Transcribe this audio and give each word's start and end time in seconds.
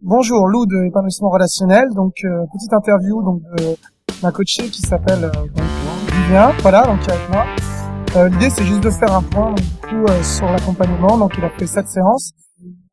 Bonjour, 0.00 0.46
Lou 0.46 0.64
de 0.64 0.86
épanouissement 0.86 1.28
relationnel. 1.28 1.88
Donc 1.92 2.14
euh, 2.22 2.46
petite 2.52 2.72
interview 2.72 3.20
donc 3.20 3.42
de 3.56 3.74
ma 4.22 4.30
coachée 4.30 4.70
qui 4.70 4.80
s'appelle 4.80 5.24
euh, 5.24 5.30
donc. 5.32 6.54
Voilà, 6.62 6.86
donc 6.86 7.00
qui 7.00 7.10
est 7.10 7.14
avec 7.14 7.28
moi. 7.30 7.44
Euh, 8.14 8.28
L'idée 8.28 8.48
c'est 8.48 8.62
juste 8.62 8.84
de 8.84 8.90
faire 8.90 9.12
un 9.12 9.22
point 9.22 9.48
donc, 9.48 9.58
du 9.60 9.74
coup 9.88 10.04
euh, 10.08 10.22
sur 10.22 10.46
l'accompagnement. 10.46 11.18
Donc 11.18 11.32
il 11.36 11.44
a 11.44 11.50
fait 11.50 11.66
sept 11.66 11.88
séances 11.88 12.30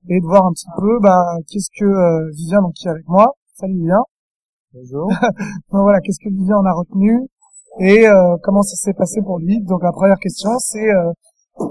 et 0.10 0.20
de 0.20 0.26
voir 0.26 0.48
un 0.48 0.52
petit 0.52 0.66
peu 0.80 1.00
bah 1.00 1.38
qu'est-ce 1.48 1.70
que 1.80 1.86
euh, 1.86 2.32
Vivien 2.34 2.64
donc 2.64 2.74
qui 2.74 2.88
est 2.88 2.92
avec 2.92 3.08
moi. 3.08 3.36
Salut 3.54 3.76
Vivien. 3.76 4.02
Bonjour. 4.74 5.08
Donc 5.72 5.82
voilà, 5.84 6.00
qu'est-ce 6.02 6.20
que 6.20 6.34
Vivien 6.34 6.58
en 6.58 6.66
a 6.66 6.74
retenu 6.74 7.22
et 7.82 8.08
euh, 8.08 8.36
comment 8.42 8.64
ça 8.64 8.76
s'est 8.78 8.96
passé 8.96 9.22
pour 9.22 9.38
lui. 9.38 9.62
Donc 9.62 9.84
la 9.84 9.92
première 9.92 10.18
question 10.18 10.50
c'est 10.58 10.90
euh, 10.90 11.12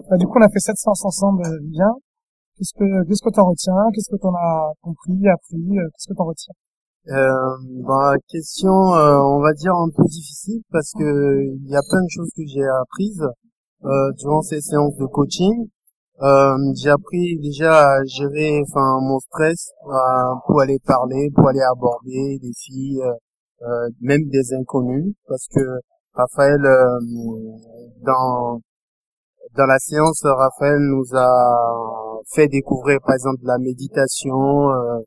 bah, 0.08 0.16
du 0.16 0.26
coup 0.26 0.38
on 0.38 0.42
a 0.42 0.48
fait 0.48 0.60
sept 0.60 0.76
séances 0.76 1.04
ensemble 1.04 1.42
Vivien. 1.60 1.90
Qu'est-ce 2.56 2.72
que 2.78 3.08
qu'est-ce 3.08 3.22
que 3.22 3.34
t'en 3.34 3.48
retiens? 3.48 3.74
Qu'est-ce 3.92 4.10
que 4.10 4.20
t'en 4.20 4.34
as 4.34 4.72
compris, 4.80 5.18
appris? 5.28 5.78
Euh, 5.78 5.88
Qu'est-ce 5.90 6.08
que 6.08 6.14
t'en 6.14 6.26
retiens? 6.26 6.54
Euh, 7.08 7.56
bah, 7.86 8.14
question, 8.28 8.94
euh, 8.94 9.18
on 9.18 9.40
va 9.40 9.52
dire 9.54 9.74
un 9.74 9.90
peu 9.90 10.04
difficile 10.04 10.62
parce 10.70 10.92
que 10.92 11.42
il 11.42 11.68
y 11.68 11.74
a 11.76 11.82
plein 11.90 12.02
de 12.02 12.08
choses 12.08 12.30
que 12.34 12.42
j'ai 12.46 12.64
apprises 12.80 13.26
euh, 13.84 14.12
durant 14.18 14.40
ces 14.42 14.60
séances 14.60 14.96
de 14.96 15.06
coaching. 15.06 15.68
Euh, 16.22 16.56
j'ai 16.80 16.90
appris 16.90 17.38
déjà 17.42 17.96
à 17.96 18.04
gérer, 18.04 18.62
enfin, 18.62 19.00
mon 19.02 19.18
stress 19.18 19.72
pour 20.46 20.60
aller 20.60 20.78
parler, 20.86 21.28
pour 21.34 21.48
aller 21.48 21.60
aborder 21.72 22.38
des 22.40 22.52
filles, 22.56 23.02
euh, 23.02 23.88
même 24.00 24.28
des 24.30 24.54
inconnus, 24.54 25.12
parce 25.26 25.48
que 25.48 25.60
Raphaël, 26.14 26.62
dans 28.06 28.60
dans 29.56 29.66
la 29.66 29.78
séance, 29.78 30.22
Raphaël 30.24 30.78
nous 30.78 31.04
a 31.14 32.13
fait 32.32 32.48
découvrir, 32.48 33.00
par 33.04 33.14
exemple, 33.14 33.42
la 33.44 33.58
méditation. 33.58 34.70
Euh, 34.70 35.00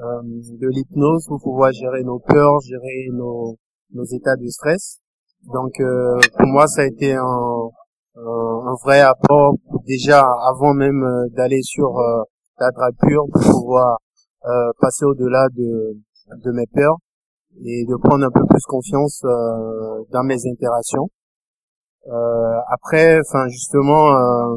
euh, 0.00 0.22
de 0.22 0.68
l'hypnose 0.68 1.26
pour 1.26 1.40
pouvoir 1.42 1.72
gérer 1.72 2.04
nos 2.04 2.20
peurs, 2.20 2.60
gérer 2.60 3.08
nos, 3.12 3.56
nos 3.92 4.04
états 4.04 4.36
de 4.36 4.46
stress. 4.46 5.00
Donc 5.52 5.72
euh, 5.80 6.18
pour 6.36 6.46
moi 6.46 6.68
ça 6.68 6.82
a 6.82 6.86
été 6.86 7.14
un, 7.14 7.68
un, 8.16 8.74
vrai 8.84 9.00
apport 9.00 9.54
déjà 9.86 10.24
avant 10.48 10.72
même 10.72 11.02
euh, 11.02 11.28
d'aller 11.36 11.62
sur 11.62 11.98
euh, 11.98 12.22
la 12.60 12.70
drague 12.70 12.94
pure 13.00 13.24
pour 13.32 13.42
pouvoir 13.42 13.98
euh, 14.44 14.70
passer 14.80 15.04
au-delà 15.04 15.48
de, 15.56 15.96
de 16.44 16.52
mes 16.52 16.66
peurs 16.72 16.98
et 17.64 17.84
de 17.84 17.96
prendre 17.96 18.24
un 18.24 18.30
peu 18.30 18.46
plus 18.48 18.64
confiance 18.66 19.22
dans 20.12 20.22
mes 20.22 20.38
interactions. 20.46 21.08
Euh, 22.08 22.58
après, 22.72 23.18
enfin 23.20 23.48
justement, 23.48 24.08
euh, 24.12 24.56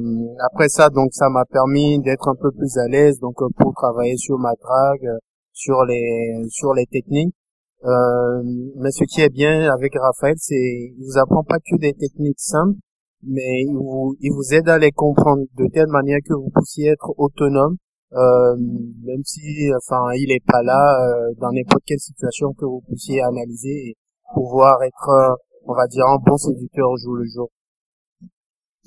après 0.51 0.69
ça, 0.69 0.89
donc 0.89 1.09
ça 1.11 1.29
m'a 1.29 1.43
permis 1.45 1.99
d'être 1.99 2.29
un 2.29 2.35
peu 2.35 2.49
plus 2.51 2.77
à 2.77 2.87
l'aise, 2.87 3.19
donc 3.19 3.41
euh, 3.41 3.47
pour 3.57 3.73
travailler 3.73 4.15
sur 4.15 4.37
ma 4.39 4.53
drague, 4.61 5.09
sur 5.51 5.83
les 5.85 6.45
sur 6.49 6.73
les 6.73 6.85
techniques. 6.85 7.35
Euh, 7.83 8.43
mais 8.77 8.91
ce 8.91 9.03
qui 9.05 9.21
est 9.21 9.29
bien 9.29 9.69
avec 9.73 9.93
Raphaël, 9.99 10.35
c'est 10.37 10.55
il 10.55 11.03
vous 11.03 11.17
apprend 11.17 11.43
pas 11.43 11.57
que 11.59 11.75
des 11.77 11.93
techniques 11.93 12.39
simples, 12.39 12.77
mais 13.23 13.63
il 13.67 13.73
vous 13.73 14.15
il 14.21 14.31
vous 14.31 14.53
aide 14.53 14.69
à 14.69 14.77
les 14.77 14.91
comprendre 14.91 15.43
de 15.57 15.67
telle 15.73 15.87
manière 15.87 16.19
que 16.25 16.33
vous 16.33 16.51
puissiez 16.55 16.89
être 16.91 17.11
autonome, 17.17 17.75
euh, 18.13 18.55
même 19.03 19.23
si 19.25 19.69
enfin 19.75 20.13
il 20.15 20.31
est 20.31 20.45
pas 20.45 20.63
là 20.63 21.05
euh, 21.05 21.33
dans 21.39 21.51
n'importe 21.51 21.83
quelle 21.85 21.99
situation 21.99 22.53
que 22.53 22.65
vous 22.65 22.81
puissiez 22.87 23.21
analyser 23.21 23.89
et 23.89 23.95
pouvoir 24.33 24.81
être 24.83 25.37
on 25.71 25.75
va 25.75 25.87
dire 25.87 26.05
un 26.05 26.17
bon 26.17 26.37
séducteur 26.37 26.89
au 26.89 26.97
jour 26.97 27.15
le 27.15 27.25
jour. 27.25 27.49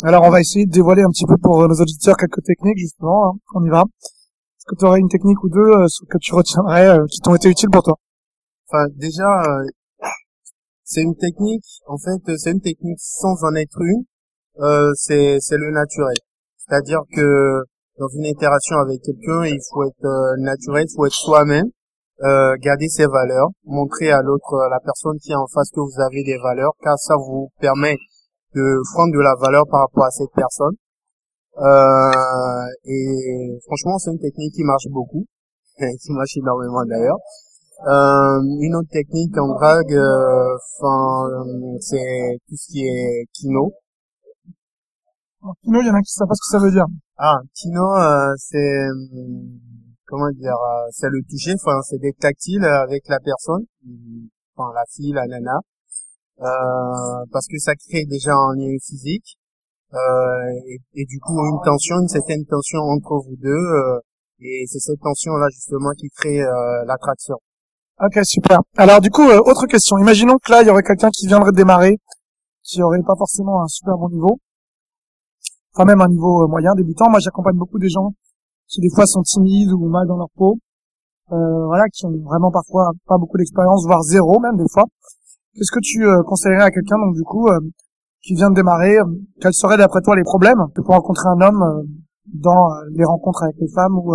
Alors 0.03 0.25
on 0.25 0.31
va 0.31 0.41
essayer 0.41 0.67
de 0.67 0.73
dévoiler 0.73 1.03
un 1.03 1.11
petit 1.11 1.27
peu 1.27 1.37
pour 1.39 1.63
euh, 1.63 1.69
nos 1.69 1.81
auditeurs 1.81 2.17
quelques 2.17 2.43
techniques 2.45 2.79
justement. 2.79 3.29
hein. 3.29 3.33
On 3.55 3.65
y 3.65 3.71
va. 3.71 3.85
Est-ce 4.59 4.67
que 4.67 4.77
tu 4.79 4.85
aurais 4.85 5.01
une 5.01 5.09
technique 5.09 5.43
ou 5.45 5.49
deux 5.49 5.61
euh, 5.61 5.87
que 6.11 6.19
tu 6.19 6.35
retiendrais 6.35 6.89
euh, 6.89 7.07
qui 7.11 7.21
t'ont 7.21 7.35
été 7.35 7.49
utiles 7.49 7.71
pour 7.71 7.83
toi? 7.83 7.95
Enfin, 8.69 8.87
déjà, 8.97 9.29
euh, 9.45 9.65
c'est 10.83 11.03
une 11.03 11.17
technique, 11.17 11.65
en 11.87 11.97
fait, 11.97 12.37
c'est 12.37 12.51
une 12.51 12.61
technique 12.61 12.99
sans 12.99 13.43
en 13.44 13.55
être 13.55 13.81
une, 13.81 14.05
euh, 14.61 14.93
c'est, 14.94 15.39
c'est 15.41 15.56
le 15.56 15.71
naturel. 15.71 16.17
C'est-à-dire 16.59 17.00
que 17.15 17.62
dans 17.99 18.09
une 18.09 18.27
interaction 18.27 18.77
avec 18.78 19.00
quelqu'un, 19.03 19.44
il 19.44 19.61
faut 19.71 19.84
être 19.84 20.37
naturel, 20.41 20.87
il 20.89 20.94
faut 20.94 21.06
être 21.06 21.12
soi-même, 21.12 21.71
euh, 22.22 22.56
garder 22.60 22.88
ses 22.88 23.06
valeurs, 23.06 23.48
montrer 23.64 24.10
à 24.10 24.22
l'autre, 24.22 24.54
à 24.56 24.69
la 24.69 24.80
personne 24.80 25.19
qui 25.19 25.32
est 25.32 25.36
en 25.36 25.47
face 25.47 25.70
que 25.70 25.80
vous 25.80 26.00
avez 26.00 26.22
des 26.22 26.38
valeurs, 26.38 26.72
car 26.82 26.98
ça 26.98 27.14
vous 27.16 27.50
permet 27.60 27.97
de 28.54 28.80
prendre 28.94 29.12
de 29.12 29.20
la 29.20 29.34
valeur 29.41 29.64
par 29.69 29.80
rapport 29.80 30.04
à 30.04 30.10
cette 30.10 30.32
personne. 30.34 30.75
Euh, 31.58 32.66
et 32.84 33.58
franchement, 33.66 33.98
c'est 33.98 34.10
une 34.10 34.20
technique 34.20 34.54
qui 34.54 34.64
marche 34.64 34.86
beaucoup, 34.91 35.25
qui 35.78 36.12
marche 36.12 36.36
énormément 36.36 36.84
d'ailleurs. 36.84 37.19
Euh, 37.86 38.41
une 38.60 38.76
autre 38.76 38.88
technique 38.91 39.36
en 39.36 39.48
drague, 39.48 39.92
euh, 39.92 40.56
enfin, 40.78 41.28
euh, 41.28 41.76
c'est 41.81 42.38
tout 42.48 42.56
ce 42.56 42.72
qui 42.72 42.86
est 42.86 43.26
kino. 43.32 43.72
Alors, 45.42 45.56
Kino, 45.62 45.81
il 45.81 45.86
y 45.86 45.91
en 45.91 45.94
a 45.94 46.00
qui 46.00 46.12
savent 46.12 46.28
pas 46.28 46.34
ce 46.34 46.41
que 46.41 46.58
ça 46.58 46.64
veut 46.64 46.70
dire. 46.70 46.86
Ah, 47.19 47.41
kino, 47.52 47.84
euh, 47.96 48.32
c'est 48.38 48.86
comment 50.06 50.31
dire, 50.31 50.54
euh, 50.54 50.88
c'est 50.91 51.09
le 51.09 51.20
toucher, 51.28 51.54
enfin, 51.54 51.81
c'est 51.82 51.98
des 51.98 52.12
tactiles 52.12 52.65
avec 52.65 53.09
la 53.09 53.20
personne, 53.20 53.65
enfin 54.56 54.72
la 54.75 54.84
fille, 54.91 55.12
la 55.12 55.26
nana, 55.26 55.60
euh, 56.41 57.25
parce 57.32 57.47
que 57.47 57.59
ça 57.59 57.75
crée 57.75 58.04
déjà 58.06 58.32
un 58.34 58.54
lien 58.56 58.76
physique 58.82 59.38
euh, 59.94 60.50
et, 60.94 61.04
du 61.06 61.20
coup 61.20 61.38
une 61.38 61.60
tension, 61.64 61.97
une 62.00 62.09
certaine 62.09 62.44
tension 62.47 62.81
entre 62.81 63.16
vous 63.25 63.37
deux, 63.37 63.50
euh, 63.50 64.00
et 64.41 64.64
c'est 64.66 64.81
cette 64.81 65.00
tension 65.00 65.32
là 65.37 65.47
justement 65.50 65.91
qui 65.97 66.09
crée 66.10 66.43
euh, 66.43 66.84
l'attraction. 66.87 67.37
Ok, 68.00 68.19
super. 68.25 68.59
Alors 68.76 69.00
du 69.00 69.10
coup, 69.10 69.22
euh, 69.22 69.38
autre 69.38 69.66
question. 69.66 69.98
Imaginons 69.98 70.37
que 70.38 70.50
là, 70.50 70.62
il 70.62 70.66
y 70.66 70.70
aurait 70.70 70.82
quelqu'un 70.82 71.10
qui 71.10 71.28
viendrait 71.28 71.53
démarrer, 71.53 71.98
qui 72.62 72.82
aurait 72.82 72.98
pas 73.06 73.14
forcément 73.16 73.62
un 73.62 73.69
super 73.69 73.97
bon 73.97 74.09
niveau, 74.09 74.41
enfin 75.75 75.84
même 75.84 76.00
un 76.00 76.09
niveau 76.09 76.43
euh, 76.43 76.48
moyen, 76.48 76.75
débutant. 76.75 77.09
Moi, 77.09 77.20
j'accompagne 77.20 77.56
beaucoup 77.56 77.78
des 77.78 77.88
gens 77.88 78.12
qui 78.69 78.80
des 78.80 78.91
fois 78.94 79.06
sont 79.06 79.22
timides 79.22 79.72
ou 79.72 79.88
mal 79.88 80.06
dans 80.06 80.16
leur 80.16 80.30
peau, 80.36 80.58
euh, 81.32 81.66
voilà, 81.66 81.84
qui 81.88 82.06
ont 82.06 82.12
vraiment 82.25 82.50
parfois 82.50 82.91
pas 83.06 83.19
beaucoup 83.19 83.38
d'expérience, 83.38 83.84
voire 83.86 84.02
zéro 84.02 84.41
même 84.41 84.56
des 84.56 84.69
fois. 84.72 84.84
Qu'est-ce 85.54 85.72
que 85.72 85.80
tu 85.82 86.04
euh, 86.04 86.22
conseillerais 86.25 86.64
à 86.64 86.70
quelqu'un 86.70 86.98
donc 86.98 87.14
du 87.14 87.22
coup 87.22 87.48
euh, 87.48 87.60
qui 88.25 88.34
vient 88.34 88.50
de 88.50 88.54
démarrer 88.54 88.98
euh, 88.98 89.04
Quels 89.41 89.54
seraient 89.54 89.76
d'après 89.76 90.00
toi 90.00 90.16
les 90.16 90.25
problèmes 90.25 90.64
que 90.75 90.80
pour 90.80 90.94
rencontrer 90.94 91.28
un 91.28 91.41
homme 91.47 91.62
euh, 91.62 91.82
dans 92.26 92.72
euh, 92.72 92.84
les 92.92 93.04
rencontres 93.04 93.42
avec 93.44 93.56
les 93.60 93.69
femmes 93.69 93.98
ou 93.98 94.12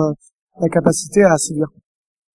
la 0.60 0.70
capacité 0.70 1.24
à 1.24 1.38
séduire? 1.38 1.70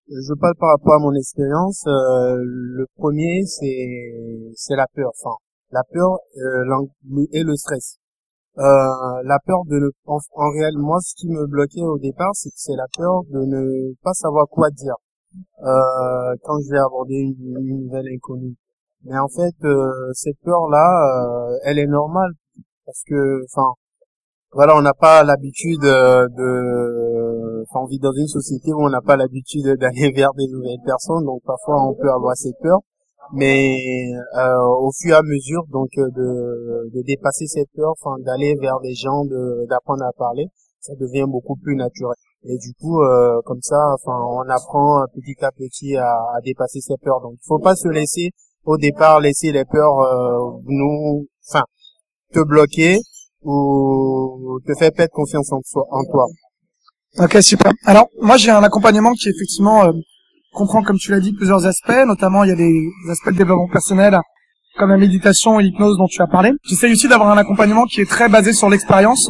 Je 0.08 0.34
parle 0.40 0.54
par 0.60 0.70
rapport 0.70 0.94
à 0.94 1.00
mon 1.00 1.14
expérience. 1.14 1.84
le 1.86 2.86
premier, 2.96 3.44
c'est 3.46 4.52
c'est 4.56 4.76
la 4.76 4.86
peur. 4.94 5.12
Enfin, 5.18 5.36
la 5.72 5.82
peur 5.92 6.20
et 7.32 7.44
le 7.44 7.56
stress. 7.56 7.98
Euh, 8.60 9.24
la 9.24 9.40
peur 9.46 9.66
de 9.66 9.80
ne 9.80 9.90
en, 10.06 10.20
en 10.36 10.52
réel 10.52 10.78
moi 10.78 11.00
ce 11.02 11.16
qui 11.16 11.28
me 11.28 11.48
bloquait 11.48 11.82
au 11.82 11.98
départ 11.98 12.30
c'est 12.34 12.52
c'est 12.56 12.76
la 12.76 12.86
peur 12.96 13.24
de 13.32 13.40
ne 13.46 13.96
pas 14.04 14.14
savoir 14.14 14.48
quoi 14.48 14.70
dire 14.70 14.94
euh, 15.64 16.36
quand 16.44 16.60
je 16.60 16.70
vais 16.72 16.78
aborder 16.78 17.16
une, 17.16 17.84
nouvelle 17.86 18.06
inconnue. 18.14 18.56
Mais 19.06 19.18
en 19.18 19.28
fait 19.28 19.56
euh, 19.64 20.12
cette 20.14 20.40
peur 20.44 20.70
là 20.70 21.50
elle 21.64 21.80
est 21.80 21.88
normale 21.88 22.34
parce 22.86 23.02
que 23.08 23.44
enfin 23.46 23.74
voilà 24.54 24.76
on 24.78 24.82
n'a 24.82 24.94
pas 24.94 25.24
l'habitude 25.24 25.84
euh, 25.84 26.28
de 26.30 27.64
enfin 27.64 27.80
on 27.84 27.88
vit 27.88 28.00
dans 28.00 28.14
une 28.14 28.28
société 28.28 28.72
où 28.72 28.86
on 28.86 28.90
n'a 28.90 29.02
pas 29.02 29.18
l'habitude 29.18 29.66
d'aller 29.80 30.12
vers 30.16 30.34
des 30.34 30.48
nouvelles 30.48 30.84
personnes 30.86 31.26
donc 31.26 31.42
parfois 31.44 31.84
on 31.88 31.96
peut 31.96 32.12
avoir 32.12 32.36
cette 32.36 32.60
peur 32.62 32.80
mais 33.34 34.12
euh, 34.38 34.60
au 34.80 34.92
fur 34.92 35.16
et 35.16 35.18
à 35.18 35.24
mesure 35.24 35.64
donc 35.72 35.90
euh, 35.98 36.10
de, 36.16 36.90
de 36.96 37.02
dépasser 37.04 37.48
cette 37.48 37.70
peur 37.76 37.94
enfin 38.00 38.16
d'aller 38.20 38.56
vers 38.62 38.80
les 38.84 38.94
gens 38.96 39.26
de 39.26 39.68
d'apprendre 39.68 40.04
à 40.04 40.12
parler 40.18 40.46
ça 40.80 40.94
devient 41.00 41.26
beaucoup 41.28 41.56
plus 41.56 41.76
naturel. 41.76 42.16
Et 42.46 42.58
du 42.58 42.74
coup 42.80 43.02
euh, 43.02 43.42
comme 43.46 43.62
ça 43.62 43.94
enfin 43.96 44.18
on 44.30 44.48
apprend 44.50 45.04
petit 45.16 45.44
à 45.44 45.52
petit 45.52 45.96
à, 45.96 46.10
à 46.36 46.42
dépasser 46.44 46.80
ces 46.82 46.98
peurs 47.02 47.22
donc 47.22 47.34
il 47.36 47.48
faut 47.48 47.60
pas 47.60 47.76
se 47.76 47.88
laisser 47.88 48.30
au 48.66 48.78
départ 48.78 49.20
laisser 49.20 49.52
les 49.52 49.66
peurs 49.66 50.00
euh, 50.00 50.60
nous 50.66 51.28
enfin 51.48 51.64
te 52.34 52.40
bloquer 52.40 53.00
ou 53.44 54.60
te 54.66 54.74
faire 54.78 54.92
perdre 54.92 55.12
confiance 55.14 55.52
en 55.52 55.60
en 55.92 56.04
toi. 56.06 56.28
Ok, 57.20 57.38
super. 57.42 57.72
Alors, 57.86 58.08
moi, 58.22 58.38
j'ai 58.38 58.50
un 58.50 58.64
accompagnement 58.64 59.12
qui, 59.14 59.30
effectivement, 59.30 59.84
euh, 59.86 59.92
comprend, 60.54 60.84
comme 60.84 60.98
tu 60.98 61.12
l'as 61.12 61.20
dit, 61.20 61.34
plusieurs 61.34 61.66
aspects. 61.66 62.06
Notamment, 62.08 62.44
il 62.44 62.50
y 62.50 62.54
a 62.54 62.56
des 62.56 62.88
aspects 63.12 63.32
de 63.32 63.38
développement 63.38 63.68
personnel, 63.68 64.18
comme 64.78 64.90
la 64.90 64.98
méditation 64.98 65.60
et 65.60 65.64
l'hypnose 65.64 65.98
dont 65.98 66.08
tu 66.08 66.22
as 66.22 66.28
parlé. 66.28 66.52
J'essaye 66.64 66.94
aussi 66.94 67.08
d'avoir 67.08 67.30
un 67.30 67.38
accompagnement 67.38 67.86
qui 67.86 68.02
est 68.02 68.10
très 68.10 68.30
basé 68.30 68.54
sur 68.54 68.70
l'expérience. 68.70 69.30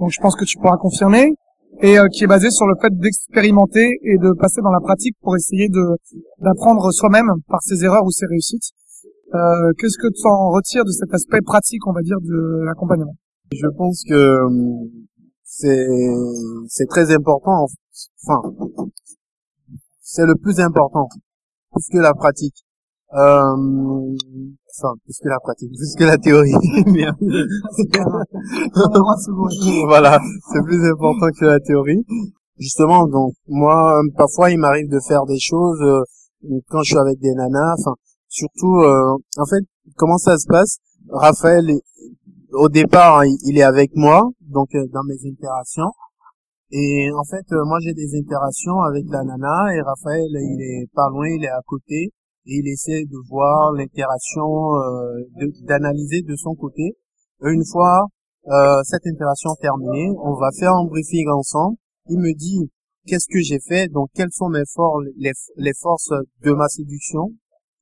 Donc, 0.00 0.10
je 0.10 0.20
pense 0.20 0.36
que 0.36 0.44
tu 0.44 0.56
pourras 0.58 0.76
confirmer. 0.76 1.34
Et 1.82 1.98
euh, 1.98 2.06
qui 2.08 2.24
est 2.24 2.26
basé 2.26 2.50
sur 2.50 2.66
le 2.66 2.74
fait 2.80 2.88
d'expérimenter 2.96 3.98
et 4.02 4.16
de 4.16 4.32
passer 4.40 4.62
dans 4.62 4.70
la 4.70 4.80
pratique 4.80 5.14
pour 5.20 5.36
essayer 5.36 5.68
de 5.68 5.84
d'apprendre 6.40 6.90
soi-même 6.90 7.28
par 7.48 7.60
ses 7.60 7.84
erreurs 7.84 8.04
ou 8.06 8.10
ses 8.10 8.24
réussites. 8.24 8.72
Euh, 9.34 9.72
Qu'est-ce 9.76 9.98
que 9.98 10.08
tu 10.08 10.26
en 10.26 10.52
retires 10.52 10.86
de 10.86 10.90
cet 10.90 11.12
aspect 11.12 11.42
pratique, 11.42 11.86
on 11.86 11.92
va 11.92 12.00
dire, 12.00 12.16
de 12.22 12.64
l'accompagnement? 12.64 13.14
Je 13.52 13.66
pense 13.76 14.02
que 14.08 14.46
hum, 14.46 14.88
c'est 15.44 15.86
c'est 16.68 16.86
très 16.86 17.14
important 17.14 17.66
enfin 18.26 18.42
c'est 20.08 20.24
le 20.24 20.36
plus 20.36 20.60
important, 20.60 21.08
plus 21.72 21.88
que 21.92 21.98
la 21.98 22.14
pratique. 22.14 22.64
Euh, 23.12 23.56
enfin, 24.78 24.94
plus 25.04 25.18
que 25.20 25.28
la 25.28 25.40
pratique, 25.40 25.70
plus 25.70 25.96
que 25.98 26.04
la 26.04 26.16
théorie. 26.16 26.52
voilà, 29.86 30.20
c'est 30.52 30.62
plus 30.62 30.88
important 30.88 31.26
que 31.38 31.44
la 31.44 31.58
théorie. 31.58 32.06
Justement, 32.58 33.08
donc 33.08 33.34
moi, 33.48 34.00
parfois, 34.16 34.52
il 34.52 34.58
m'arrive 34.58 34.88
de 34.88 35.00
faire 35.00 35.26
des 35.26 35.40
choses 35.40 35.82
euh, 35.82 36.04
quand 36.68 36.82
je 36.82 36.90
suis 36.90 36.98
avec 36.98 37.18
des 37.18 37.34
nanas. 37.34 37.74
Enfin, 37.80 37.96
surtout, 38.28 38.78
euh, 38.78 39.16
en 39.38 39.46
fait, 39.46 39.64
comment 39.96 40.18
ça 40.18 40.38
se 40.38 40.46
passe? 40.46 40.78
Raphaël, 41.10 41.68
au 42.52 42.68
départ, 42.68 43.24
il 43.24 43.58
est 43.58 43.62
avec 43.62 43.90
moi, 43.96 44.30
donc 44.40 44.72
euh, 44.76 44.86
dans 44.92 45.02
mes 45.02 45.18
interactions. 45.28 45.90
Et 46.70 47.10
en 47.12 47.24
fait, 47.24 47.46
moi, 47.64 47.78
j'ai 47.80 47.94
des 47.94 48.18
interactions 48.18 48.80
avec 48.82 49.04
la 49.08 49.22
nana 49.22 49.74
et 49.74 49.80
Raphaël, 49.80 50.28
il 50.30 50.60
est 50.60 50.90
pas 50.94 51.08
loin, 51.10 51.28
il 51.28 51.44
est 51.44 51.48
à 51.48 51.60
côté 51.66 52.12
et 52.46 52.60
il 52.60 52.68
essaie 52.68 53.04
de 53.04 53.28
voir 53.28 53.72
l'interaction, 53.72 54.44
d'analyser 55.62 56.22
de, 56.22 56.34
son 56.36 56.54
côté. 56.54 56.96
une 57.42 57.64
fois 57.64 58.06
cette 58.84 59.06
interaction 59.06 59.54
terminée, 59.60 60.10
on 60.22 60.34
va 60.34 60.50
faire 60.58 60.72
un 60.72 60.84
briefing 60.84 61.28
ensemble. 61.28 61.76
Il 62.08 62.18
me 62.18 62.32
dit 62.34 62.70
qu'est-ce 63.06 63.26
que 63.28 63.40
j'ai 63.40 63.60
fait, 63.60 63.88
donc 63.88 64.10
quelles 64.14 64.32
sont 64.32 64.48
mes 64.48 64.66
forces, 64.72 65.04
les, 65.16 65.74
forces 65.80 66.12
de 66.42 66.52
ma 66.52 66.68
séduction 66.68 67.32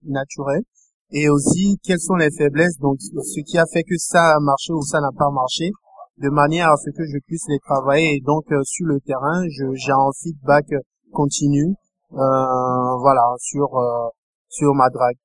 naturelle, 0.04 0.62
et 1.10 1.28
aussi 1.28 1.78
quelles 1.82 2.00
sont 2.00 2.16
les 2.16 2.30
faiblesses, 2.30 2.78
donc 2.78 2.98
ce 3.00 3.40
qui 3.40 3.58
a 3.58 3.64
fait 3.66 3.82
que 3.82 3.96
ça 3.98 4.36
a 4.36 4.40
marché 4.40 4.72
ou 4.72 4.82
ça 4.82 5.00
n'a 5.00 5.10
pas 5.16 5.30
marché, 5.30 5.70
de 6.18 6.28
manière 6.30 6.70
à 6.70 6.76
ce 6.76 6.90
que 6.90 7.04
je 7.04 7.18
puisse 7.26 7.46
les 7.48 7.58
travailler. 7.58 8.16
Et 8.16 8.20
donc 8.20 8.44
euh, 8.52 8.62
sur 8.64 8.86
le 8.86 9.00
terrain, 9.00 9.42
j'ai 9.48 9.92
un 9.92 10.10
feedback 10.22 10.66
continu, 11.12 11.74
euh, 12.12 12.96
voilà, 13.00 13.34
sur 13.38 13.76
euh, 13.76 14.08
sur 14.48 14.74
ma 14.74 14.90
drague. 14.90 15.16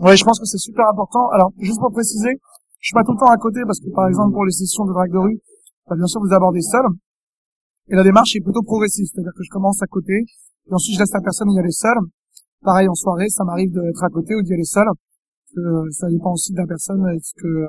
Ouais, 0.00 0.16
je 0.16 0.24
pense 0.24 0.40
que 0.40 0.46
c'est 0.46 0.58
super 0.58 0.88
important. 0.88 1.28
Alors, 1.30 1.52
juste 1.58 1.78
pour 1.78 1.92
préciser, 1.92 2.34
je 2.80 2.86
suis 2.88 2.94
pas 2.94 3.04
tout 3.04 3.12
le 3.12 3.18
temps 3.18 3.30
à 3.30 3.36
côté 3.36 3.60
parce 3.66 3.80
que 3.80 3.90
par 3.94 4.08
exemple 4.08 4.32
pour 4.32 4.44
les 4.44 4.52
sessions 4.52 4.84
de 4.84 4.92
drague 4.92 5.12
de 5.12 5.18
rue, 5.18 5.40
bah, 5.88 5.96
bien 5.96 6.06
sûr 6.06 6.20
vous 6.20 6.32
abordez 6.32 6.62
seul, 6.62 6.84
et 7.88 7.94
la 7.94 8.02
démarche 8.02 8.34
est 8.34 8.40
plutôt 8.40 8.62
progressive, 8.62 9.06
c'est-à-dire 9.06 9.32
que 9.36 9.44
je 9.44 9.50
commence 9.50 9.82
à 9.82 9.86
côté, 9.86 10.14
et 10.14 10.72
ensuite 10.72 10.96
je 10.96 11.00
laisse 11.00 11.12
la 11.12 11.20
personne 11.20 11.50
y 11.52 11.58
aller 11.58 11.70
seule. 11.70 11.98
Pareil 12.62 12.88
en 12.88 12.94
soirée, 12.94 13.28
ça 13.28 13.44
m'arrive 13.44 13.70
d'être 13.72 14.02
à 14.02 14.08
côté 14.08 14.34
ou 14.34 14.42
d'y 14.42 14.54
aller 14.54 14.64
seul. 14.64 14.86
Que 15.54 15.90
ça 15.92 16.08
dépend 16.08 16.32
aussi 16.32 16.52
de 16.52 16.58
la 16.58 16.66
personne 16.66 17.06
et 17.14 17.20
ce 17.20 17.34
que 17.34 17.66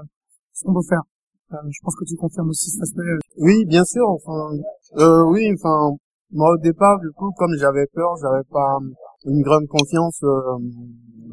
ce 0.53 0.63
qu'on 0.63 0.73
veut 0.73 0.87
faire. 0.87 1.03
Euh, 1.53 1.57
je 1.69 1.79
pense 1.83 1.95
que 1.95 2.05
tu 2.05 2.15
confirmes 2.15 2.49
aussi 2.49 2.69
cet 2.71 2.81
aspect. 2.81 3.01
Euh. 3.01 3.19
Oui, 3.37 3.65
bien 3.65 3.85
sûr. 3.85 4.07
Enfin, 4.09 4.51
euh, 4.97 5.23
oui, 5.25 5.49
enfin, 5.53 5.95
moi 6.31 6.51
au 6.51 6.57
départ, 6.57 6.99
du 6.99 7.11
coup, 7.11 7.31
comme 7.37 7.53
j'avais 7.57 7.85
peur, 7.93 8.15
j'avais 8.21 8.43
pas 8.51 8.79
une 9.25 9.41
grande 9.41 9.67
confiance 9.67 10.21
euh, 10.23 10.57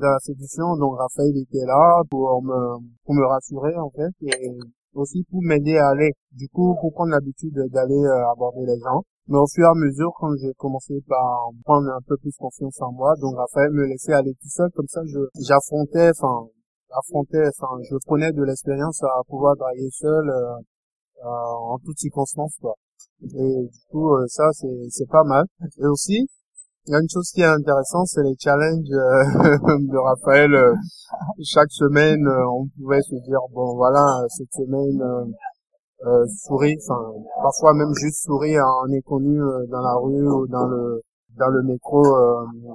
dans 0.00 0.11
la 0.11 0.19
séduction, 0.20 0.76
donc 0.76 0.99
Raphaël 0.99 1.37
était 1.37 1.64
là 1.67 2.03
pour 2.11 2.43
me 2.43 2.79
pour 3.05 3.14
me 3.14 3.25
rassurer 3.26 3.76
en 3.76 3.91
fait. 3.91 4.12
Et 4.23 4.59
aussi 4.94 5.25
pour 5.31 5.43
m'aider 5.43 5.76
à 5.79 5.88
aller, 5.88 6.12
du 6.32 6.49
coup, 6.49 6.76
pour 6.81 6.93
prendre 6.93 7.12
l'habitude 7.12 7.55
d'aller 7.70 8.05
euh, 8.05 8.31
aborder 8.31 8.67
les 8.67 8.79
gens. 8.81 9.03
Mais 9.29 9.38
au 9.38 9.47
fur 9.47 9.65
et 9.65 9.69
à 9.69 9.75
mesure, 9.75 10.12
quand 10.19 10.35
j'ai 10.37 10.53
commencé 10.58 10.94
par 11.08 11.50
prendre 11.65 11.88
un 11.88 12.00
peu 12.06 12.17
plus 12.17 12.35
confiance 12.37 12.81
en 12.82 12.93
moi, 12.93 13.15
donc 13.20 13.37
Raphaël 13.37 13.70
me 13.70 13.87
laissait 13.87 14.12
aller 14.12 14.35
tout 14.35 14.49
seul, 14.49 14.69
comme 14.75 14.88
ça, 14.88 15.00
je 15.06 15.20
j'affrontais, 15.41 16.11
enfin, 16.11 16.49
affrontais, 16.99 17.49
enfin, 17.49 17.79
je 17.83 17.97
prenais 18.06 18.33
de 18.33 18.43
l'expérience 18.43 19.03
à 19.03 19.21
pouvoir 19.29 19.56
draguer 19.56 19.91
seul 19.91 20.29
euh, 20.29 20.55
euh, 21.25 21.29
en 21.29 21.79
toutes 21.85 21.99
circonstances, 21.99 22.56
quoi. 22.61 22.75
Et 23.23 23.69
du 23.73 23.79
coup, 23.91 24.11
ça, 24.29 24.50
c'est 24.53 24.91
c'est 24.91 25.09
pas 25.09 25.25
mal. 25.25 25.47
Et 25.79 25.87
aussi, 25.87 26.27
il 26.87 26.93
y 26.93 26.97
a 26.97 27.00
une 27.00 27.09
chose 27.09 27.31
qui 27.31 27.41
est 27.43 27.44
intéressante, 27.44 28.09
c'est 28.09 28.25
les 28.25 28.35
challenges 28.41 28.91
euh, 28.91 29.79
de 29.87 29.99
Raphaël. 29.99 30.53
Euh, 30.53 30.75
chaque 31.44 31.71
semaine, 31.71 32.27
euh, 32.27 32.44
on 32.49 32.67
pouvait 32.77 33.00
se 33.03 33.15
dire 33.23 33.39
bon 33.53 33.77
voilà, 33.77 34.05
cette 34.29 34.53
semaine 34.53 35.00
euh, 36.05 36.27
souris, 36.27 36.77
enfin 36.83 37.00
parfois 37.41 37.75
même 37.75 37.94
juste 37.94 38.25
sourire 38.25 38.65
en 38.65 38.93
inconnu 38.93 39.39
dans 39.71 39.81
la 39.81 39.94
rue 39.94 40.29
ou 40.29 40.49
dans 40.49 40.67
le 40.67 41.03
dans 41.39 41.49
le 41.49 41.62
métro 41.62 42.03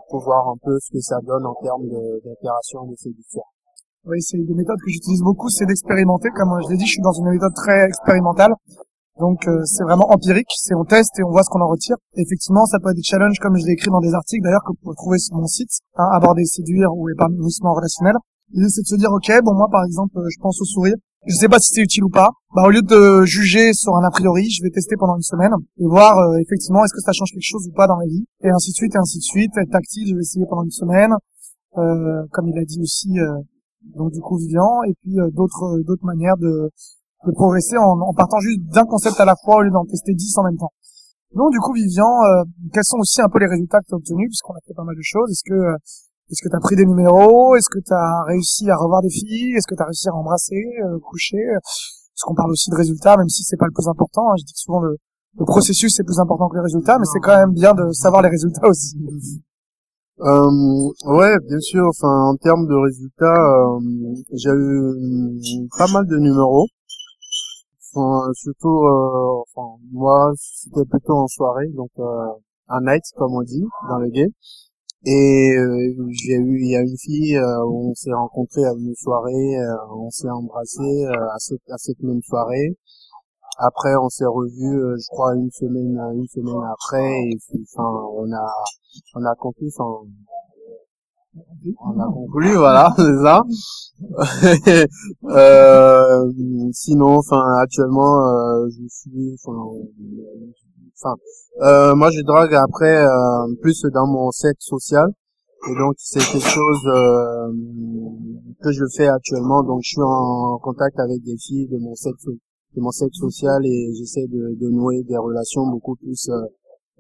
pour 0.10 0.24
voir 0.24 0.48
un 0.48 0.58
peu 0.64 0.80
ce 0.80 0.94
que 0.94 1.02
ça 1.02 1.20
donne 1.22 1.46
en 1.46 1.56
termes 1.62 1.90
d'interaction 2.24 2.86
de 2.86 2.96
séduction. 2.96 3.44
Oui, 4.10 4.22
c'est 4.22 4.38
des 4.38 4.54
méthodes 4.54 4.80
que 4.80 4.90
j'utilise 4.90 5.22
beaucoup, 5.22 5.50
c'est 5.50 5.66
d'expérimenter. 5.66 6.30
Comme 6.34 6.58
je 6.64 6.72
l'ai 6.72 6.78
dit, 6.78 6.86
je 6.86 6.94
suis 6.94 7.02
dans 7.02 7.12
une 7.12 7.30
méthode 7.30 7.54
très 7.54 7.84
expérimentale. 7.84 8.54
Donc 9.20 9.48
euh, 9.48 9.66
c'est 9.66 9.84
vraiment 9.84 10.12
empirique, 10.14 10.48
c'est 10.56 10.76
on 10.76 10.86
teste 10.86 11.20
et 11.20 11.24
on 11.24 11.32
voit 11.32 11.44
ce 11.44 11.50
qu'on 11.50 11.60
en 11.60 11.68
retire. 11.68 11.96
effectivement, 12.16 12.66
ça 12.66 12.78
peut 12.80 12.92
être 12.92 12.96
des 12.96 13.04
challenges 13.04 13.40
comme 13.42 13.58
je 13.58 13.66
l'ai 13.66 13.74
écrit 13.74 13.90
dans 13.90 14.00
des 14.00 14.14
articles 14.14 14.44
d'ailleurs 14.44 14.62
que 14.64 14.70
vous 14.70 14.80
pouvez 14.82 14.96
trouver 14.96 15.18
sur 15.18 15.36
mon 15.36 15.48
site, 15.48 15.72
hein, 15.96 16.08
aborder, 16.14 16.46
séduire 16.46 16.94
ou 16.96 17.10
épanouissement 17.10 17.74
relationnel. 17.74 18.14
L'idée 18.54 18.70
c'est 18.70 18.84
de 18.84 18.88
se 18.88 18.96
dire 18.96 19.10
ok, 19.12 19.32
bon 19.44 19.56
moi 19.56 19.68
par 19.72 19.84
exemple 19.86 20.20
euh, 20.20 20.30
je 20.30 20.40
pense 20.40 20.62
au 20.62 20.66
sourire, 20.66 20.94
je 21.26 21.36
sais 21.36 21.50
pas 21.50 21.58
si 21.58 21.74
c'est 21.74 21.82
utile 21.82 22.04
ou 22.04 22.10
pas. 22.10 22.30
Bah 22.56 22.68
au 22.68 22.70
lieu 22.70 22.84
de 22.84 23.26
juger 23.26 23.74
sur 23.74 23.96
un 23.96 24.04
a 24.04 24.12
priori, 24.12 24.52
je 24.52 24.62
vais 24.62 24.70
tester 24.70 24.96
pendant 24.98 25.16
une 25.16 25.24
semaine 25.24 25.54
et 25.80 25.88
voir 25.88 26.20
euh, 26.20 26.38
effectivement 26.38 26.86
est-ce 26.86 26.94
que 26.94 27.02
ça 27.02 27.12
change 27.12 27.32
quelque 27.32 27.42
chose 27.42 27.68
ou 27.68 27.74
pas 27.74 27.88
dans 27.88 27.98
ma 27.98 28.06
vie 28.06 28.24
et 28.44 28.50
ainsi 28.52 28.70
de 28.70 28.76
suite 28.76 28.94
et 28.94 29.00
ainsi 29.00 29.18
de 29.18 29.24
suite. 29.24 29.52
Être 29.58 29.72
tactile, 29.72 30.10
je 30.10 30.14
vais 30.14 30.22
essayer 30.22 30.46
pendant 30.48 30.64
une 30.64 30.70
semaine, 30.70 31.14
comme 31.74 32.48
il 32.48 32.58
a 32.58 32.66
dit 32.66 32.80
aussi 32.82 33.18
donc 33.96 34.12
du 34.12 34.20
coup 34.20 34.38
Vivian 34.38 34.84
et 34.88 34.94
puis 35.02 35.16
d'autres 35.34 35.80
d'autres 35.86 36.06
manières 36.06 36.38
de 36.38 36.70
de 37.26 37.32
progresser 37.32 37.78
en, 37.78 38.00
en 38.00 38.14
partant 38.14 38.40
juste 38.40 38.62
d'un 38.74 38.86
concept 38.86 39.20
à 39.20 39.26
la 39.26 39.36
fois 39.44 39.58
au 39.58 39.62
lieu 39.62 39.72
d'en 39.72 39.86
tester 39.86 40.14
dix 40.14 40.38
en 40.38 40.44
même 40.44 40.58
temps. 40.58 40.72
Donc 41.36 41.52
du 41.52 41.60
coup, 41.60 41.74
Vivian, 41.74 42.24
euh, 42.24 42.44
quels 42.74 42.86
sont 42.86 42.98
aussi 42.98 43.22
un 43.22 43.30
peu 43.30 43.40
les 43.40 43.48
résultats 43.48 43.80
que 43.82 43.88
tu 43.88 43.94
as 43.94 43.98
obtenus 43.98 44.30
puisqu'on 44.30 44.54
a 44.54 44.62
fait 44.66 44.74
pas 44.74 44.84
mal 44.84 44.96
de 44.96 45.04
choses? 45.04 45.30
Est-ce 45.32 45.44
que 45.44 45.54
euh, 45.54 45.76
est-ce 46.32 46.42
que 46.42 46.50
tu 46.50 46.56
as 46.56 46.60
pris 46.60 46.76
des 46.76 46.86
numéros? 46.86 47.56
Est-ce 47.56 47.70
que 47.70 47.80
tu 47.80 47.94
as 47.94 48.24
réussi 48.28 48.70
à 48.70 48.76
revoir 48.76 49.02
des 49.02 49.10
filles? 49.10 49.56
Est-ce 49.56 49.68
que 49.68 49.76
tu 49.76 49.82
as 49.82 49.86
réussi 49.86 50.08
à 50.10 50.16
embrasser, 50.16 50.64
euh, 50.84 51.00
coucher? 51.00 51.44
Parce 51.54 52.24
qu'on 52.24 52.36
parle 52.36 52.52
aussi 52.52 52.70
de 52.70 52.76
résultats, 52.76 53.18
même 53.18 53.30
si 53.30 53.44
c'est 53.44 53.58
pas 53.58 53.68
le 53.68 53.72
plus 53.72 53.88
important. 53.88 54.32
Hein? 54.32 54.36
Je 54.40 54.46
dis 54.46 54.54
que 54.54 54.60
souvent 54.60 54.80
le, 54.80 54.98
le 55.38 55.46
processus 55.46 55.94
c'est 55.96 56.04
plus 56.04 56.20
important 56.20 56.48
que 56.50 56.56
les 56.56 56.64
résultats, 56.64 56.98
mais 56.98 57.06
c'est 57.12 57.20
quand 57.20 57.38
même 57.38 57.54
bien 57.54 57.74
de 57.74 57.92
savoir 57.92 58.22
les 58.22 58.30
résultats 58.30 58.68
aussi. 58.68 58.98
Euh, 60.20 60.92
ouais, 61.06 61.38
bien 61.48 61.60
sûr. 61.60 61.86
Enfin, 61.90 62.30
en 62.30 62.36
termes 62.38 62.68
de 62.68 62.76
résultats, 62.76 63.26
euh, 63.26 63.80
j'ai 64.34 64.50
eu 64.50 65.68
pas 65.78 65.88
mal 65.94 66.06
de 66.08 66.18
numéros 66.18 66.68
surtout, 68.34 68.86
euh, 68.86 69.44
enfin, 69.56 69.78
moi, 69.92 70.32
c'était 70.36 70.86
plutôt 70.90 71.14
en 71.14 71.28
soirée, 71.28 71.68
donc 71.70 71.90
euh, 72.00 72.04
un 72.70 72.82
night, 72.82 73.04
comme 73.16 73.34
on 73.34 73.42
dit, 73.44 73.66
dans 73.90 73.98
le 73.98 74.10
gay. 74.10 74.28
Et 75.06 75.56
euh, 75.58 75.96
j'ai 76.12 76.34
eu, 76.36 76.60
il 76.62 76.72
y 76.72 76.76
a 76.76 76.82
une 76.82 76.98
fille, 76.98 77.40
où 77.40 77.92
on 77.92 77.96
s'est 77.96 78.14
rencontré 78.14 78.66
à 78.66 78.74
une 78.74 78.96
soirée, 78.96 79.58
on 79.92 80.10
s'est 80.10 80.30
embrassé 80.30 81.06
à 81.06 81.38
cette, 81.40 81.70
à 81.70 81.78
cette 81.78 82.02
même 82.02 82.22
soirée. 82.24 82.78
Après, 83.58 83.96
on 83.96 84.10
s'est 84.10 84.26
revu, 84.26 84.96
je 84.98 85.08
crois, 85.10 85.36
une 85.36 85.52
semaine, 85.52 86.00
une 86.16 86.28
semaine 86.28 86.64
après, 86.72 87.22
et 87.24 87.38
enfin, 87.74 87.90
on 88.16 88.32
a, 88.32 88.54
on 89.16 89.26
a 89.26 89.36
conclu, 89.36 89.70
enfin, 89.76 90.08
on 91.86 92.00
a 92.00 92.06
conclu, 92.06 92.56
voilà, 92.56 92.94
c'est 92.98 93.18
ça. 93.24 93.44
euh, 95.30 96.32
sinon, 96.72 97.18
enfin, 97.18 97.44
actuellement, 97.62 98.28
euh, 98.28 98.68
je 98.70 98.88
suis, 98.88 99.36
enfin, 99.44 101.16
euh, 101.62 101.96
moi 101.96 102.10
je 102.12 102.22
drague 102.22 102.54
après 102.54 103.06
euh, 103.06 103.56
plus 103.62 103.82
dans 103.94 104.08
mon 104.08 104.32
cercle 104.32 104.62
social. 104.62 105.08
Et 105.70 105.76
donc 105.76 105.96
c'est 105.98 106.20
quelque 106.20 106.48
chose 106.48 106.82
euh, 106.86 107.52
que 108.62 108.72
je 108.72 108.86
fais 108.96 109.08
actuellement. 109.08 109.64
Donc 109.64 109.82
je 109.84 109.90
suis 109.90 110.02
en 110.02 110.60
contact 110.60 111.00
avec 111.00 111.24
des 111.24 111.38
filles 111.38 111.68
de 111.68 111.78
mon 111.78 111.96
sexe 111.96 112.28
de 112.76 112.82
mon 112.82 112.92
sexe 112.92 113.18
social 113.18 113.66
et 113.66 113.94
j'essaie 113.98 114.28
de, 114.28 114.56
de, 114.60 114.70
nouer 114.70 115.04
des 115.04 115.18
relations 115.18 115.68
beaucoup 115.68 115.96
plus 115.96 116.30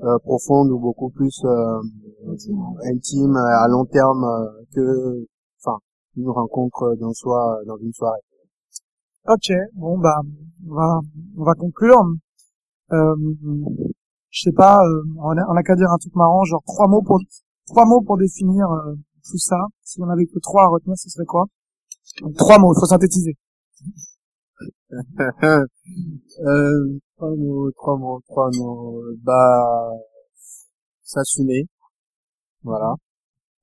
euh, 0.02 0.18
profonde 0.20 0.72
ou 0.72 0.80
beaucoup 0.80 1.10
plus 1.10 1.44
euh, 1.46 1.82
intime 2.86 3.36
à 3.36 3.68
long 3.68 3.86
terme 3.86 4.24
euh, 4.24 4.64
que 4.74 5.28
enfin 5.60 5.78
une 6.16 6.30
rencontre 6.30 6.96
dans 7.00 7.14
soi 7.14 7.60
dans 7.66 7.78
une 7.78 7.94
soirée. 7.94 8.22
Ok, 9.28 9.52
bon 9.76 9.98
bah 9.98 10.22
on 10.70 10.74
va 10.74 11.00
on 11.38 11.44
va 11.44 11.54
conclure. 11.54 12.02
Euh, 12.92 13.16
je 14.30 14.42
sais 14.42 14.54
pas, 14.54 14.80
on 15.18 15.38
a, 15.38 15.46
on 15.50 15.56
a 15.56 15.64
qu'à 15.64 15.76
dire 15.76 15.92
un 15.92 15.98
truc 15.98 16.16
marrant, 16.16 16.44
genre 16.44 16.62
trois 16.66 16.88
mots 16.88 17.02
pour 17.02 17.20
trois 17.66 17.86
mots 17.86 18.02
pour 18.02 18.18
définir 18.18 18.68
tout 19.30 19.38
ça. 19.38 19.58
Si 19.84 20.02
on 20.02 20.10
avait 20.10 20.26
que 20.26 20.40
trois 20.40 20.64
à 20.64 20.68
retenir, 20.68 20.96
ce 20.98 21.10
serait 21.10 21.26
quoi? 21.26 21.46
Trois 22.38 22.60
mots, 22.60 22.74
il 22.74 22.80
faut 22.80 22.86
synthétiser. 22.86 23.36
euh, 25.44 27.00
trois 27.18 27.36
mots, 27.36 27.72
trois 27.72 27.98
mots, 27.98 28.22
trois 28.28 28.50
mots. 28.58 29.02
Bah, 29.24 29.92
s'assumer. 31.04 31.68
Voilà. 32.64 32.96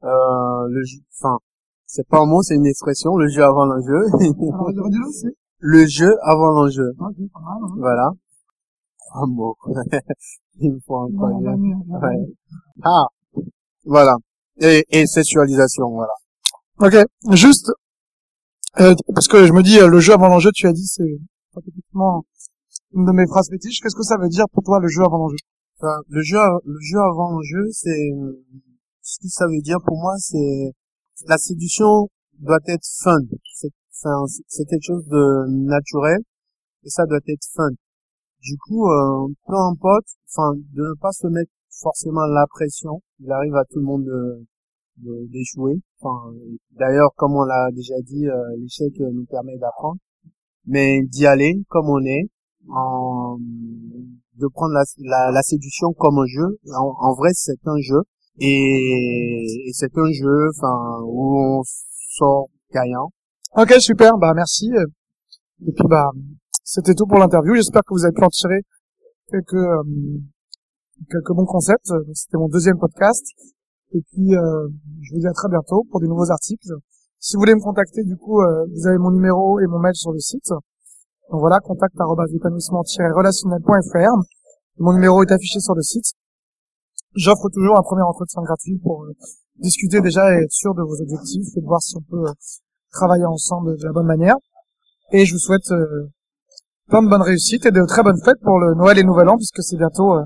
Euh, 0.02 0.68
le 0.68 0.84
jeu, 0.84 0.98
enfin, 1.18 1.38
c'est 1.86 2.06
pas 2.08 2.18
un 2.18 2.26
mot, 2.26 2.42
c'est 2.42 2.56
une 2.56 2.66
expression, 2.66 3.16
le 3.16 3.28
jeu 3.28 3.42
avant 3.42 3.64
l'enjeu. 3.64 4.04
le 5.58 5.86
jeu 5.86 6.14
avant 6.22 6.50
l'enjeu. 6.50 6.92
Ah, 7.00 7.06
hein. 7.06 7.66
Voilà. 7.78 8.10
Trois 9.10 9.26
mots. 9.26 9.56
Une 10.60 10.80
fois 10.86 11.04
encore. 11.04 11.40
Ouais. 11.40 12.34
Ah, 12.82 13.06
voilà. 13.84 14.14
Et, 14.60 14.84
et 14.90 15.06
sexualisation, 15.06 15.90
voilà. 15.90 16.12
Ok, 16.80 16.96
juste 17.32 17.70
euh, 18.80 18.94
parce 19.14 19.28
que 19.28 19.46
je 19.46 19.52
me 19.52 19.62
dis 19.62 19.78
euh, 19.78 19.88
le 19.88 20.00
jeu 20.00 20.12
avant 20.12 20.28
l'enjeu, 20.28 20.50
tu 20.52 20.66
as 20.66 20.72
dit 20.72 20.86
c'est 20.86 21.18
effectivement 21.68 22.24
une 22.92 23.04
de 23.04 23.12
mes 23.12 23.26
phrases 23.26 23.48
fétiches. 23.48 23.80
Qu'est-ce 23.80 23.96
que 23.96 24.02
ça 24.02 24.16
veut 24.20 24.28
dire 24.28 24.46
pour 24.52 24.62
toi 24.62 24.80
le 24.80 24.88
jeu 24.88 25.02
avant 25.02 25.18
l'enjeu? 25.18 25.36
Enfin, 25.78 26.00
le 26.08 26.22
jeu, 26.22 26.38
le 26.64 26.78
jeu 26.80 26.98
avant 26.98 27.30
l'enjeu, 27.30 27.66
c'est 27.72 28.10
ce 29.02 29.18
que 29.20 29.28
ça 29.28 29.46
veut 29.46 29.60
dire 29.62 29.78
pour 29.84 29.96
moi, 29.96 30.14
c'est 30.18 30.72
la 31.26 31.38
séduction 31.38 32.08
doit 32.40 32.58
être 32.66 32.86
fun. 33.02 33.20
C'est 33.54 33.70
c'est 34.48 34.64
quelque 34.66 34.84
chose 34.84 35.06
de 35.06 35.46
naturel 35.66 36.18
et 36.84 36.90
ça 36.90 37.06
doit 37.06 37.20
être 37.26 37.46
fun. 37.54 37.70
Du 38.42 38.58
coup, 38.58 38.86
euh, 38.90 39.28
peu 39.46 39.56
importe, 39.56 40.06
enfin, 40.28 40.52
de 40.74 40.82
ne 40.82 41.00
pas 41.00 41.12
se 41.12 41.26
mettre 41.28 41.50
forcément 41.80 42.26
la 42.26 42.46
pression. 42.48 43.00
Il 43.20 43.30
arrive 43.32 43.54
à 43.54 43.64
tout 43.64 43.78
le 43.78 43.84
monde 43.84 44.06
d'échouer. 44.96 45.80
Enfin, 46.00 46.32
d'ailleurs, 46.72 47.10
comme 47.16 47.34
on 47.34 47.44
l'a 47.44 47.70
déjà 47.72 47.94
dit, 48.02 48.26
euh, 48.26 48.56
l'échec 48.58 48.92
nous 49.00 49.26
permet 49.26 49.56
d'apprendre. 49.58 49.98
Mais 50.66 51.02
d'y 51.02 51.26
aller 51.26 51.62
comme 51.68 51.90
on 51.90 52.02
est, 52.04 52.30
en, 52.70 53.36
de 53.38 54.46
prendre 54.48 54.72
la, 54.72 55.30
la, 55.30 55.42
séduction 55.42 55.92
comme 55.92 56.18
un 56.18 56.26
jeu. 56.26 56.58
En, 56.74 57.12
vrai, 57.14 57.30
c'est 57.34 57.58
un 57.66 57.78
jeu. 57.80 58.00
Et, 58.38 59.44
et 59.66 59.72
c'est 59.72 59.96
un 59.96 60.10
jeu, 60.10 60.48
enfin, 60.56 61.02
où 61.04 61.38
on 61.38 61.62
sort 61.64 62.48
gagnant. 62.72 63.10
Ok, 63.56 63.74
super. 63.78 64.16
Bah, 64.18 64.32
merci. 64.34 64.70
Et 65.66 65.72
puis, 65.72 65.86
bah, 65.88 66.10
c'était 66.62 66.94
tout 66.94 67.06
pour 67.06 67.18
l'interview. 67.18 67.54
J'espère 67.54 67.82
que 67.82 67.94
vous 67.94 68.04
avez 68.04 68.14
pu 68.14 68.24
en 68.24 68.28
tirer 68.28 68.62
quelques, 69.30 69.54
euh, 69.54 69.82
quelques 71.10 71.32
bons 71.32 71.46
concepts. 71.46 71.92
C'était 72.14 72.38
mon 72.38 72.48
deuxième 72.48 72.78
podcast. 72.78 73.24
Et 73.94 74.02
puis, 74.10 74.34
euh, 74.34 74.68
je 75.02 75.14
vous 75.14 75.20
dis 75.20 75.26
à 75.26 75.32
très 75.32 75.48
bientôt 75.48 75.84
pour 75.90 76.00
des 76.00 76.08
nouveaux 76.08 76.28
articles. 76.28 76.74
Si 77.20 77.36
vous 77.36 77.40
voulez 77.40 77.54
me 77.54 77.60
contacter, 77.60 78.02
du 78.02 78.16
coup, 78.16 78.42
euh, 78.42 78.66
vous 78.74 78.88
avez 78.88 78.98
mon 78.98 79.12
numéro 79.12 79.60
et 79.60 79.68
mon 79.68 79.78
mail 79.78 79.94
sur 79.94 80.10
le 80.10 80.18
site. 80.18 80.50
Donc 81.30 81.40
voilà, 81.40 81.60
contact 81.60 81.94
relationnelfr 81.96 84.10
Mon 84.78 84.92
numéro 84.94 85.22
est 85.22 85.30
affiché 85.30 85.60
sur 85.60 85.76
le 85.76 85.82
site. 85.82 86.06
J'offre 87.14 87.48
toujours 87.50 87.78
un 87.78 87.82
premier 87.82 88.02
entretien 88.02 88.42
gratuit 88.42 88.80
pour 88.82 89.04
euh, 89.04 89.12
discuter 89.58 90.00
déjà 90.00 90.34
et 90.34 90.42
être 90.42 90.52
sûr 90.52 90.74
de 90.74 90.82
vos 90.82 91.00
objectifs 91.00 91.56
et 91.56 91.60
de 91.60 91.66
voir 91.66 91.80
si 91.80 91.96
on 91.96 92.02
peut 92.02 92.24
travailler 92.90 93.26
ensemble 93.26 93.78
de 93.78 93.84
la 93.84 93.92
bonne 93.92 94.06
manière. 94.06 94.34
Et 95.12 95.24
je 95.24 95.34
vous 95.34 95.38
souhaite 95.38 95.72
plein 96.88 97.02
de 97.02 97.08
bonnes 97.08 97.22
réussites 97.22 97.66
et 97.66 97.70
de 97.70 97.86
très 97.86 98.02
bonnes 98.02 98.20
fêtes 98.24 98.40
pour 98.42 98.58
le 98.58 98.74
Noël 98.74 98.98
et 98.98 99.04
Nouvel 99.04 99.28
An 99.28 99.36
puisque 99.36 99.62
c'est 99.62 99.76
bientôt 99.76 100.16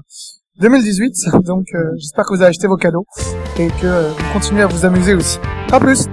2018. 0.60 1.42
Donc 1.44 1.66
euh, 1.74 1.92
j'espère 1.96 2.24
que 2.24 2.34
vous 2.34 2.42
avez 2.42 2.50
acheté 2.50 2.66
vos 2.66 2.76
cadeaux 2.76 3.06
et 3.58 3.68
que 3.68 3.86
euh, 3.86 4.08
vous 4.10 4.32
continuez 4.32 4.62
à 4.62 4.66
vous 4.66 4.84
amuser 4.84 5.14
aussi. 5.14 5.38
À 5.72 5.80
plus 5.80 6.06